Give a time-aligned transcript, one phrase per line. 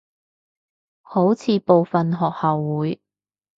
[1.03, 2.99] 好似部份學校會